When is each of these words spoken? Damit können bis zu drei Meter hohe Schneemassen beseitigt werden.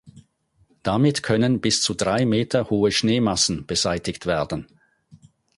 Damit 0.81 1.21
können 1.21 1.61
bis 1.61 1.83
zu 1.83 1.93
drei 1.93 2.25
Meter 2.25 2.71
hohe 2.71 2.91
Schneemassen 2.91 3.67
beseitigt 3.67 4.25
werden. 4.25 4.65